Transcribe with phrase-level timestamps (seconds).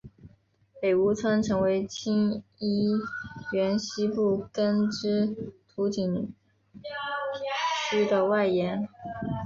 [0.81, 3.03] 北坞村成为清漪
[3.51, 6.33] 园西部耕织图景
[7.87, 8.89] 区的外延。